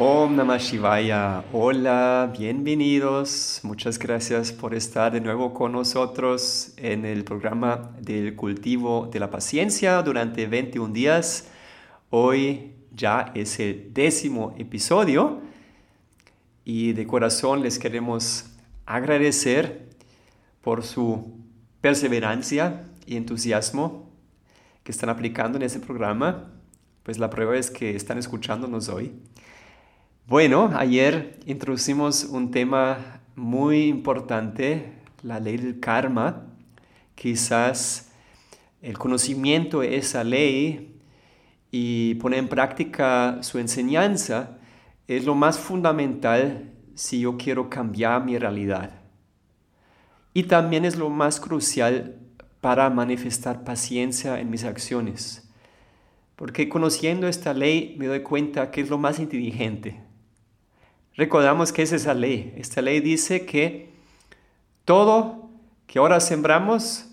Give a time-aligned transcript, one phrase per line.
[0.00, 1.44] Om Namah Shivaya.
[1.52, 3.58] Hola, bienvenidos.
[3.64, 9.28] Muchas gracias por estar de nuevo con nosotros en el programa del cultivo de la
[9.28, 11.48] paciencia durante 21 días.
[12.10, 15.40] Hoy ya es el décimo episodio
[16.64, 18.52] y de corazón les queremos
[18.86, 19.88] agradecer
[20.62, 21.40] por su
[21.80, 24.08] perseverancia y entusiasmo
[24.84, 26.52] que están aplicando en este programa.
[27.02, 29.12] Pues la prueba es que están escuchándonos hoy.
[30.28, 36.48] Bueno, ayer introducimos un tema muy importante, la ley del karma.
[37.14, 38.12] Quizás
[38.82, 41.00] el conocimiento de esa ley
[41.70, 44.58] y poner en práctica su enseñanza
[45.06, 49.00] es lo más fundamental si yo quiero cambiar mi realidad.
[50.34, 52.18] Y también es lo más crucial
[52.60, 55.50] para manifestar paciencia en mis acciones.
[56.36, 60.06] Porque conociendo esta ley me doy cuenta que es lo más inteligente
[61.18, 62.54] Recordamos que es esa ley.
[62.56, 63.90] Esta ley dice que
[64.84, 65.50] todo
[65.88, 67.06] que ahora sembramos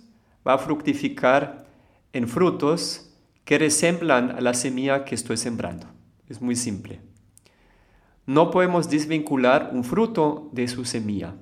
[0.47, 1.65] va a fructificar
[2.13, 3.09] en frutos
[3.45, 5.87] que resemblan a la semilla que estoy sembrando.
[6.29, 7.01] Es muy simple.
[8.27, 11.33] No podemos desvincular un fruto de su semilla.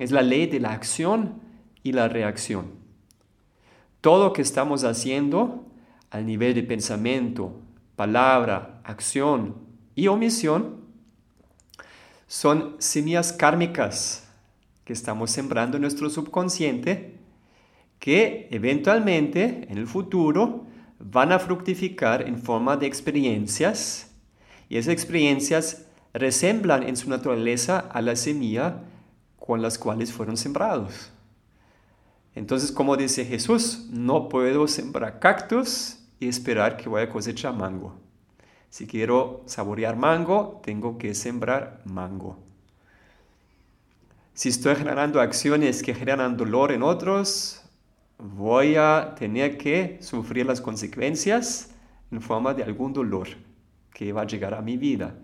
[0.00, 1.40] Es la ley de la acción
[1.84, 2.72] y la reacción.
[4.00, 5.64] Todo que estamos haciendo
[6.10, 7.54] al nivel de pensamiento,
[7.94, 9.54] palabra, acción
[9.94, 10.81] y omisión
[12.32, 14.26] son semillas kármicas
[14.86, 17.18] que estamos sembrando en nuestro subconsciente
[17.98, 20.64] que eventualmente en el futuro
[20.98, 24.12] van a fructificar en forma de experiencias
[24.70, 25.84] y esas experiencias
[26.14, 28.80] resemblan en su naturaleza a la semilla
[29.38, 31.12] con las cuales fueron sembrados.
[32.34, 38.00] Entonces, como dice Jesús, no puedo sembrar cactus y esperar que vaya a cosechar mango.
[38.72, 42.38] Si quiero saborear mango, tengo que sembrar mango.
[44.32, 47.60] Si estoy generando acciones que generan dolor en otros,
[48.16, 51.68] voy a tener que sufrir las consecuencias
[52.10, 53.28] en forma de algún dolor
[53.92, 55.16] que va a llegar a mi vida.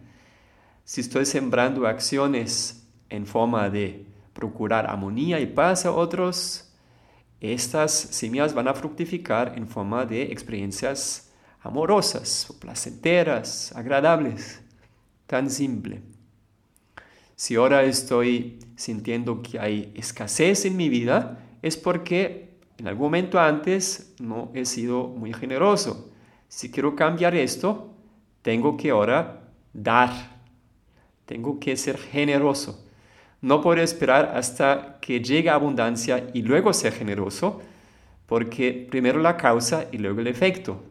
[0.84, 4.04] Si estoy sembrando acciones en forma de
[4.34, 6.70] procurar armonía y paz a otros,
[7.41, 11.28] estas semillas van a fructificar en forma de experiencias
[11.61, 14.61] amorosas, placenteras, agradables.
[15.27, 16.03] Tan simple.
[17.37, 23.39] Si ahora estoy sintiendo que hay escasez en mi vida, es porque en algún momento
[23.39, 26.11] antes no he sido muy generoso.
[26.49, 27.95] Si quiero cambiar esto,
[28.43, 30.39] tengo que ahora dar.
[31.27, 32.89] Tengo que ser generoso.
[33.41, 37.61] No puedo esperar hasta que llegue abundancia y luego ser generoso,
[38.27, 40.83] porque primero la causa y luego el efecto.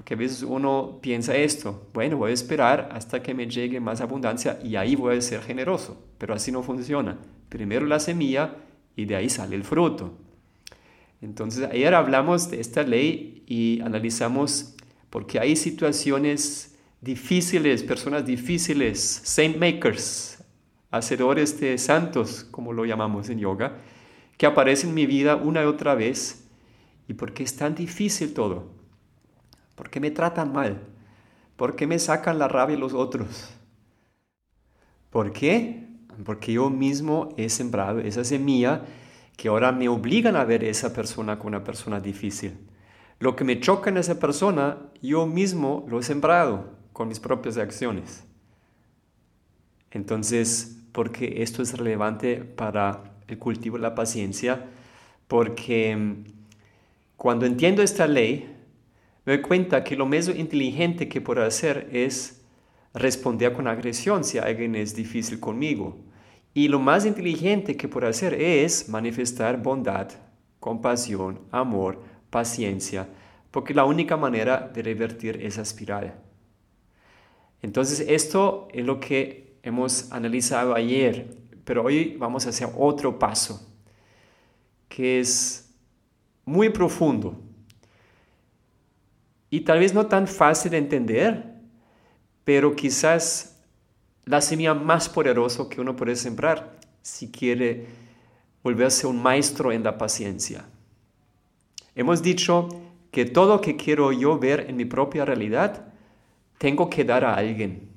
[0.00, 4.00] Porque a veces uno piensa esto, bueno, voy a esperar hasta que me llegue más
[4.00, 7.18] abundancia y ahí voy a ser generoso, pero así no funciona.
[7.50, 8.56] Primero la semilla
[8.96, 10.16] y de ahí sale el fruto.
[11.20, 14.74] Entonces, ayer hablamos de esta ley y analizamos
[15.10, 20.42] porque hay situaciones difíciles, personas difíciles, saint makers,
[20.90, 23.76] hacedores de santos, como lo llamamos en yoga,
[24.38, 26.48] que aparecen en mi vida una y otra vez.
[27.06, 28.79] ¿Y por qué es tan difícil todo?
[29.80, 30.78] ¿Por qué me tratan mal?
[31.56, 33.48] ¿Por qué me sacan la rabia los otros?
[35.08, 35.88] ¿Por qué?
[36.22, 38.82] Porque yo mismo he sembrado esa semilla
[39.38, 42.58] que ahora me obligan a ver a esa persona como una persona difícil.
[43.20, 47.56] Lo que me choca en esa persona, yo mismo lo he sembrado con mis propias
[47.56, 48.24] acciones.
[49.92, 54.62] Entonces, ¿por qué esto es relevante para el cultivo de la paciencia?
[55.26, 56.24] Porque mm,
[57.16, 58.59] cuando entiendo esta ley,
[59.24, 62.42] me doy cuenta que lo más inteligente que puedo hacer es
[62.94, 65.98] responder con agresión si alguien es difícil conmigo.
[66.54, 70.10] Y lo más inteligente que puedo hacer es manifestar bondad,
[70.58, 73.08] compasión, amor, paciencia,
[73.50, 76.14] porque la única manera de revertir esa espiral.
[77.62, 83.68] Entonces esto es lo que hemos analizado ayer, pero hoy vamos a hacer otro paso,
[84.88, 85.72] que es
[86.44, 87.49] muy profundo
[89.50, 91.54] y tal vez no tan fácil de entender,
[92.44, 93.60] pero quizás
[94.24, 97.86] la semilla más poderosa que uno puede sembrar si quiere
[98.62, 100.64] volverse un maestro en la paciencia.
[101.94, 102.68] Hemos dicho
[103.10, 105.92] que todo lo que quiero yo ver en mi propia realidad,
[106.58, 107.88] tengo que dar a alguien.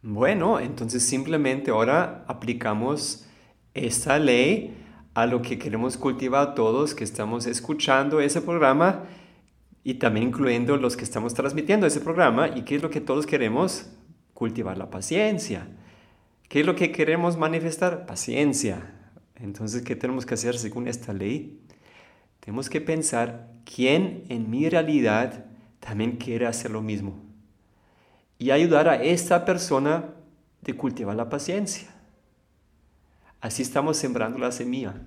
[0.00, 3.26] Bueno, entonces simplemente ahora aplicamos
[3.74, 4.76] esta ley
[5.12, 9.04] a lo que queremos cultivar todos que estamos escuchando ese programa
[9.88, 12.48] y también incluyendo los que estamos transmitiendo ese programa.
[12.48, 13.86] ¿Y qué es lo que todos queremos?
[14.34, 15.66] Cultivar la paciencia.
[16.50, 18.04] ¿Qué es lo que queremos manifestar?
[18.04, 18.92] Paciencia.
[19.36, 21.62] Entonces, ¿qué tenemos que hacer según esta ley?
[22.40, 25.46] Tenemos que pensar quién en mi realidad
[25.80, 27.24] también quiere hacer lo mismo
[28.38, 30.10] y ayudar a esta persona
[30.60, 31.88] de cultivar la paciencia.
[33.40, 35.00] Así estamos sembrando la semilla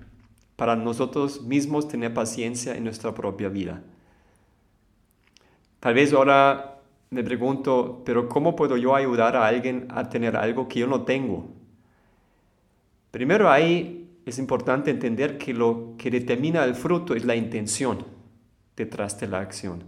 [0.56, 3.84] para nosotros mismos tener paciencia en nuestra propia vida.
[5.82, 6.78] Tal vez ahora
[7.10, 11.02] me pregunto, pero ¿cómo puedo yo ayudar a alguien a tener algo que yo no
[11.02, 11.48] tengo?
[13.10, 18.06] Primero ahí es importante entender que lo que determina el fruto es la intención
[18.76, 19.82] detrás de la acción.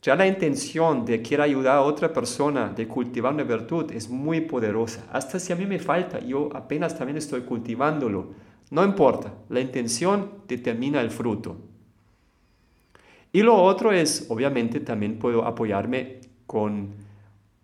[0.00, 4.42] Ya la intención de quiero ayudar a otra persona de cultivar una virtud es muy
[4.42, 5.08] poderosa.
[5.10, 8.28] Hasta si a mí me falta, yo apenas también estoy cultivándolo.
[8.70, 11.56] No importa, la intención determina el fruto.
[13.36, 16.94] Y lo otro es, obviamente, también puedo apoyarme con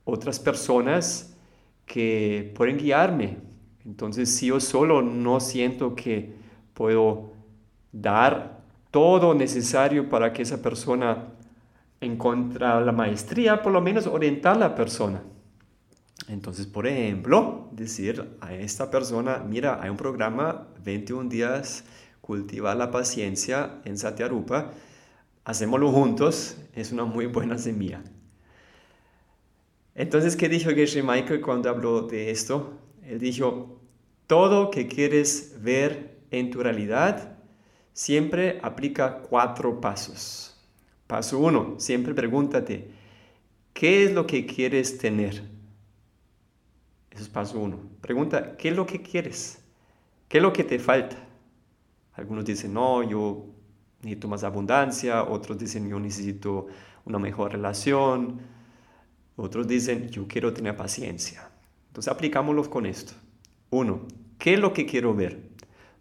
[0.04, 1.34] otras personas
[1.86, 3.38] que pueden guiarme.
[3.86, 6.34] Entonces, si yo solo no siento que
[6.74, 7.32] puedo
[7.90, 8.60] dar
[8.90, 11.28] todo necesario para que esa persona
[12.02, 15.22] encontrar la maestría, por lo menos orientar a la persona.
[16.28, 21.84] Entonces, por ejemplo, decir a esta persona, mira, hay un programa 21 días,
[22.20, 24.72] cultivar la paciencia en Satyarupa,
[25.44, 28.02] hacémoslo juntos, es una muy buena semilla.
[29.94, 32.78] Entonces, ¿qué dijo Geshe Michael cuando habló de esto?
[33.04, 33.80] Él dijo,
[34.26, 37.36] todo que quieres ver en tu realidad
[37.92, 40.56] siempre aplica cuatro pasos.
[41.06, 42.90] Paso uno, siempre pregúntate,
[43.74, 45.42] ¿qué es lo que quieres tener?
[47.10, 47.80] Eso es paso uno.
[48.00, 49.62] Pregunta, ¿qué es lo que quieres?
[50.28, 51.16] ¿Qué es lo que te falta?
[52.14, 53.44] Algunos dicen, no, yo
[54.02, 56.66] necesito más abundancia, otros dicen, yo necesito
[57.04, 58.40] una mejor relación,
[59.36, 61.48] otros dicen, yo quiero tener paciencia.
[61.88, 63.12] Entonces aplicámoslo con esto.
[63.70, 64.02] Uno,
[64.38, 65.40] ¿qué es lo que quiero ver?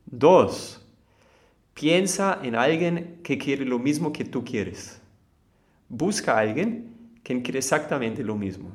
[0.06, 0.86] Dos,
[1.74, 5.00] piensa en alguien que quiere lo mismo que tú quieres.
[5.88, 6.92] Busca a alguien
[7.24, 8.72] que quiere exactamente lo mismo.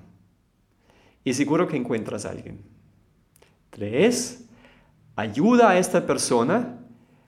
[1.25, 2.61] Y seguro que encuentras a alguien.
[3.71, 4.45] Tres,
[5.17, 6.79] ayuda a esta persona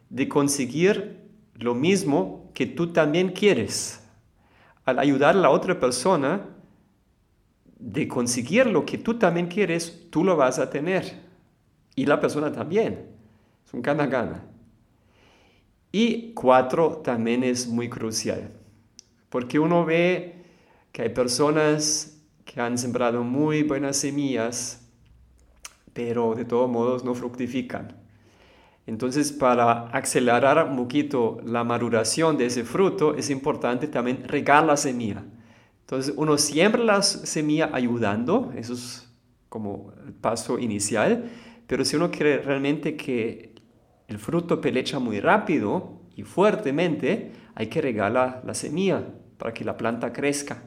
[0.08, 1.17] de conseguir
[1.58, 4.00] lo mismo que tú también quieres.
[4.84, 6.46] Al ayudar a la otra persona
[7.78, 11.20] de conseguir lo que tú también quieres, tú lo vas a tener.
[11.94, 13.06] Y la persona también.
[13.66, 14.44] Es un gana-gana.
[15.90, 18.50] Y cuatro también es muy crucial.
[19.28, 20.44] Porque uno ve
[20.92, 24.88] que hay personas que han sembrado muy buenas semillas,
[25.92, 28.07] pero de todos modos no fructifican.
[28.88, 34.78] Entonces, para acelerar un poquito la maduración de ese fruto, es importante también regar la
[34.78, 35.26] semilla.
[35.80, 39.14] Entonces, uno siembra la semilla ayudando, eso es
[39.50, 41.30] como el paso inicial,
[41.66, 43.56] pero si uno quiere realmente que
[44.06, 49.04] el fruto pelecha muy rápido y fuertemente, hay que regar la, semilla
[49.36, 50.62] para que la planta crezca.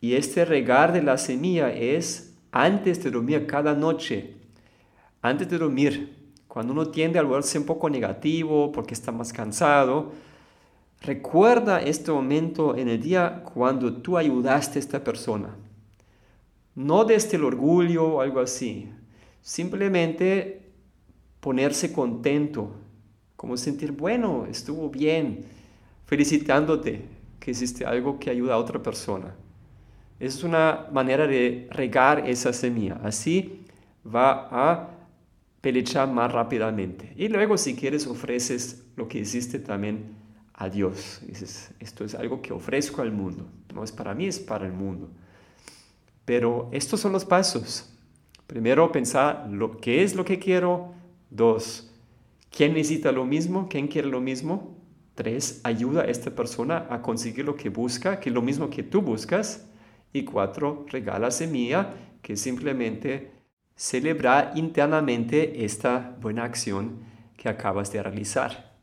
[0.00, 4.38] Y este regar de la semilla es antes de dormir cada noche.
[5.20, 6.21] Antes de dormir,
[6.52, 10.12] cuando uno tiende a volverse un poco negativo porque está más cansado,
[11.00, 15.56] recuerda este momento en el día cuando tú ayudaste a esta persona.
[16.74, 18.90] No desde el orgullo o algo así.
[19.40, 20.60] Simplemente
[21.40, 22.70] ponerse contento,
[23.34, 25.46] como sentir, bueno, estuvo bien,
[26.04, 27.06] felicitándote
[27.40, 29.34] que existe algo que ayuda a otra persona.
[30.20, 33.00] Es una manera de regar esa semilla.
[33.02, 33.64] Así
[34.04, 35.01] va a
[35.62, 37.14] pelechar más rápidamente.
[37.16, 40.16] Y luego, si quieres, ofreces lo que hiciste también
[40.52, 41.22] a Dios.
[41.26, 43.48] Dices, esto es algo que ofrezco al mundo.
[43.72, 45.08] No es para mí, es para el mundo.
[46.24, 47.88] Pero estos son los pasos.
[48.46, 50.92] Primero, pensar lo, qué es lo que quiero.
[51.30, 51.90] Dos,
[52.50, 53.68] ¿quién necesita lo mismo?
[53.70, 54.76] ¿Quién quiere lo mismo?
[55.14, 58.82] Tres, ayuda a esta persona a conseguir lo que busca, que es lo mismo que
[58.82, 59.68] tú buscas.
[60.12, 63.31] Y cuatro, regala semilla, que simplemente
[63.82, 67.00] celebrar internamente esta buena acción
[67.36, 68.76] que acabas de realizar.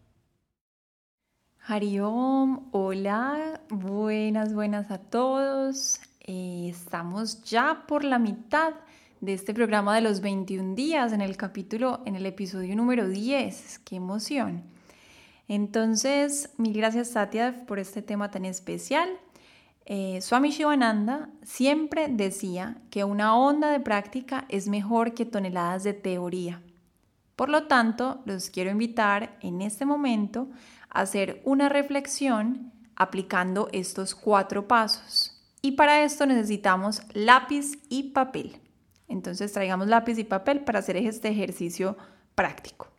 [1.65, 6.01] Hariom, hola, buenas, buenas a todos.
[6.19, 8.73] Eh, estamos ya por la mitad
[9.21, 13.79] de este programa de los 21 días en el capítulo, en el episodio número 10.
[13.85, 14.63] ¡Qué emoción!
[15.47, 19.07] Entonces, mil gracias Satya por este tema tan especial.
[19.91, 25.93] Eh, Swami Shivananda siempre decía que una onda de práctica es mejor que toneladas de
[25.93, 26.61] teoría.
[27.35, 30.47] Por lo tanto, los quiero invitar en este momento
[30.91, 35.41] a hacer una reflexión aplicando estos cuatro pasos.
[35.63, 38.61] Y para esto necesitamos lápiz y papel.
[39.07, 41.97] Entonces traigamos lápiz y papel para hacer este ejercicio
[42.35, 42.89] práctico.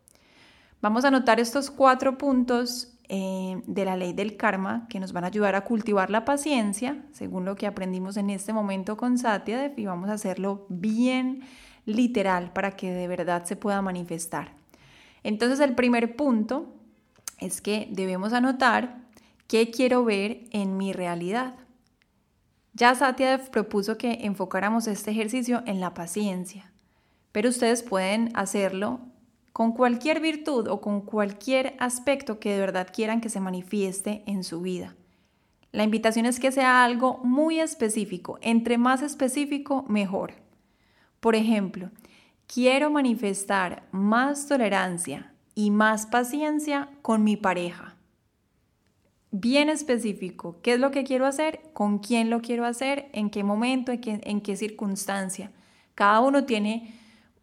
[0.83, 5.25] Vamos a anotar estos cuatro puntos eh, de la ley del karma que nos van
[5.25, 9.73] a ayudar a cultivar la paciencia, según lo que aprendimos en este momento con Satya,
[9.77, 11.43] y vamos a hacerlo bien
[11.87, 14.53] literal para que de verdad se pueda manifestar.
[15.25, 16.73] Entonces el primer punto
[17.41, 19.01] es que debemos anotar
[19.49, 21.57] qué quiero ver en mi realidad.
[22.75, 26.71] Ya Satyadev propuso que enfocáramos este ejercicio en la paciencia,
[27.33, 29.01] pero ustedes pueden hacerlo
[29.53, 34.45] con cualquier virtud o con cualquier aspecto que de verdad quieran que se manifieste en
[34.45, 34.97] su vida.
[35.73, 40.35] La invitación es que sea algo muy específico, entre más específico, mejor.
[41.21, 41.91] Por ejemplo,
[42.47, 47.97] quiero manifestar más tolerancia y más paciencia con mi pareja
[49.31, 50.57] bien específico.
[50.63, 51.61] ¿Qué es lo que quiero hacer?
[51.73, 53.09] ¿Con quién lo quiero hacer?
[53.13, 53.93] ¿En qué momento?
[53.93, 55.53] ¿En qué, en qué circunstancia?
[55.95, 56.95] Cada uno tiene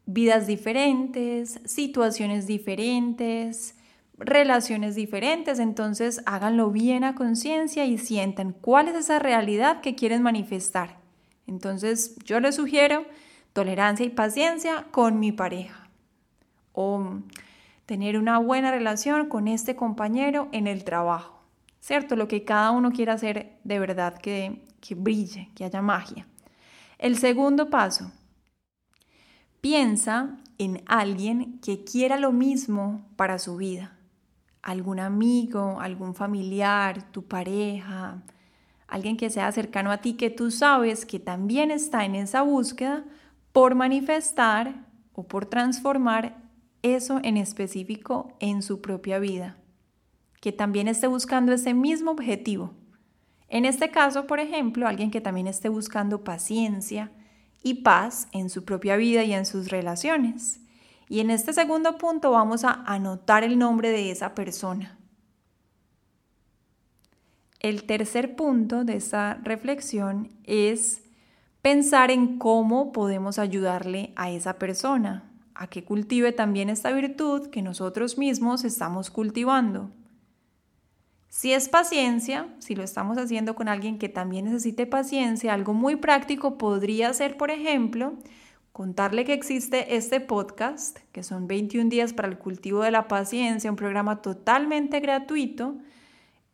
[0.08, 3.76] vidas diferentes, situaciones diferentes,
[4.18, 10.24] relaciones diferentes, entonces háganlo bien a conciencia y sientan cuál es esa realidad que quieren
[10.24, 10.98] manifestar.
[11.46, 13.06] Entonces yo les sugiero
[13.54, 15.88] tolerancia y paciencia con mi pareja
[16.74, 17.20] o
[17.86, 21.38] tener una buena relación con este compañero en el trabajo
[21.88, 22.18] ¿cierto?
[22.18, 26.28] Lo que cada uno quiera hacer de verdad que, que brille, que haya magia.
[26.98, 28.12] El segundo paso,
[29.68, 33.98] piensa en alguien que quiera lo mismo para su vida.
[34.62, 38.24] Algún amigo, algún familiar, tu pareja,
[38.88, 43.04] alguien que sea cercano a ti que tú sabes que también está en esa búsqueda
[43.52, 46.38] por manifestar o por transformar
[46.82, 49.58] eso en específico en su propia vida
[50.40, 52.72] que también esté buscando ese mismo objetivo.
[53.50, 57.12] En este caso, por ejemplo, alguien que también esté buscando paciencia
[57.64, 60.60] y paz en su propia vida y en sus relaciones.
[61.10, 64.98] Y en este segundo punto vamos a anotar el nombre de esa persona.
[67.60, 71.02] El tercer punto de esta reflexión es
[71.62, 77.62] pensar en cómo podemos ayudarle a esa persona, a que cultive también esta virtud que
[77.62, 79.92] nosotros mismos estamos cultivando.
[81.30, 85.98] Si es paciencia, si lo estamos haciendo con alguien que también necesite paciencia, algo muy
[85.98, 88.14] práctico podría ser, por ejemplo,
[88.72, 93.70] contarle que existe este podcast, que son 21 días para el cultivo de la paciencia,
[93.70, 95.76] un programa totalmente gratuito,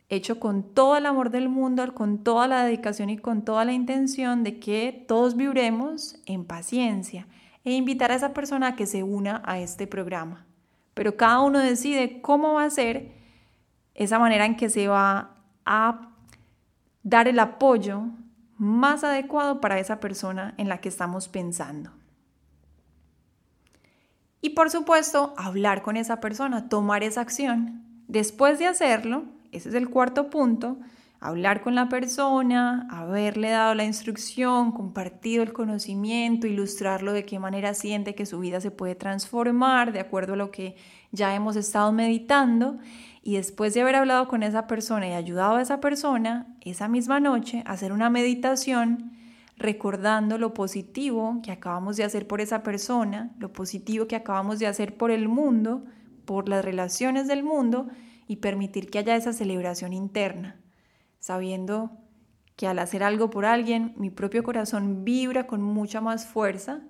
[0.09, 3.73] hecho con todo el amor del mundo, con toda la dedicación y con toda la
[3.73, 7.27] intención de que todos vibremos en paciencia
[7.63, 10.45] e invitar a esa persona a que se una a este programa.
[10.93, 13.22] Pero cada uno decide cómo va a ser
[13.93, 15.35] esa manera en que se va
[15.65, 16.09] a
[17.03, 18.03] dar el apoyo
[18.57, 21.91] más adecuado para esa persona en la que estamos pensando.
[24.41, 27.83] Y por supuesto, hablar con esa persona, tomar esa acción.
[28.07, 30.77] Después de hacerlo, ese es el cuarto punto,
[31.21, 37.73] hablar con la persona, haberle dado la instrucción, compartido el conocimiento, ilustrarlo de qué manera
[37.73, 40.75] siente que su vida se puede transformar de acuerdo a lo que
[41.11, 42.77] ya hemos estado meditando
[43.23, 47.21] y después de haber hablado con esa persona y ayudado a esa persona, esa misma
[47.21, 49.13] noche, hacer una meditación
[49.55, 54.67] recordando lo positivo que acabamos de hacer por esa persona, lo positivo que acabamos de
[54.67, 55.85] hacer por el mundo,
[56.25, 57.87] por las relaciones del mundo
[58.27, 60.57] y permitir que haya esa celebración interna,
[61.19, 61.91] sabiendo
[62.57, 66.81] que al hacer algo por alguien, mi propio corazón vibra con mucha más fuerza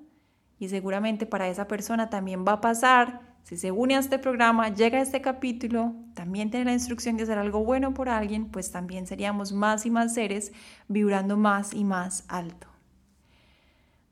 [0.58, 4.74] y seguramente para esa persona también va a pasar si se une a este programa,
[4.74, 8.72] llega a este capítulo, también tiene la instrucción de hacer algo bueno por alguien, pues
[8.72, 10.54] también seríamos más y más seres
[10.88, 12.68] vibrando más y más alto.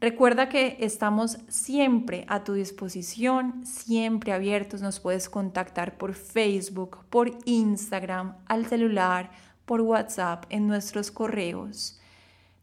[0.01, 4.81] Recuerda que estamos siempre a tu disposición, siempre abiertos.
[4.81, 9.29] Nos puedes contactar por Facebook, por Instagram, al celular,
[9.65, 12.00] por WhatsApp, en nuestros correos.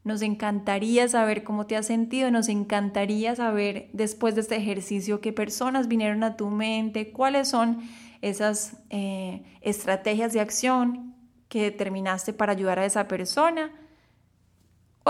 [0.04, 5.32] Nos encantaría saber cómo te has sentido, nos encantaría saber después de este ejercicio qué
[5.32, 7.80] personas vinieron a tu mente, cuáles son
[8.22, 11.14] esas eh, estrategias de acción
[11.48, 13.72] que determinaste para ayudar a esa persona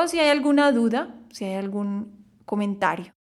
[0.00, 3.12] o si hay alguna duda, si hay algún comentario.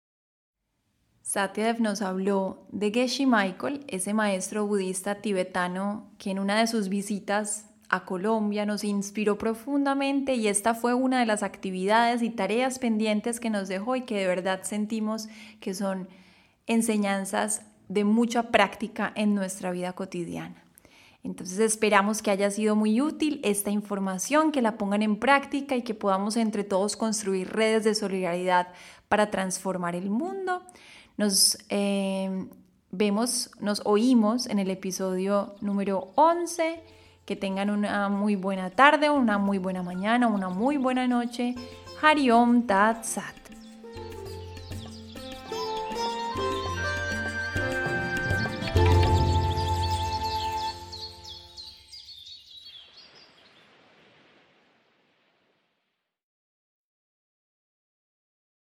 [1.23, 6.91] Satyadev nos habló de Geshe Michael, ese maestro budista tibetano que en una de sus
[6.91, 12.79] visitas a Colombia nos inspiró profundamente y esta fue una de las actividades y tareas
[12.79, 15.29] pendientes que nos dejó y que de verdad sentimos
[15.61, 16.09] que son
[16.67, 20.65] enseñanzas de mucha práctica en nuestra vida cotidiana.
[21.23, 25.83] Entonces esperamos que haya sido muy útil esta información, que la pongan en práctica y
[25.83, 28.69] que podamos entre todos construir redes de solidaridad
[29.09, 30.63] para transformar el mundo.
[31.17, 32.47] Nos eh,
[32.91, 36.96] vemos, nos oímos en el episodio número 11
[37.27, 41.55] que tengan una muy buena tarde, una muy buena mañana, una muy buena noche.
[42.01, 43.46] Hariom Tat Sat.